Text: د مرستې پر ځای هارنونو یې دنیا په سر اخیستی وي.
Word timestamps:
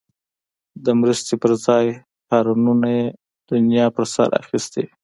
د 0.85 0.87
مرستې 0.99 1.35
پر 1.41 1.51
ځای 1.65 1.85
هارنونو 2.29 2.87
یې 2.97 3.05
دنیا 3.51 3.85
په 3.95 4.03
سر 4.13 4.29
اخیستی 4.43 4.81
وي. 4.85 4.93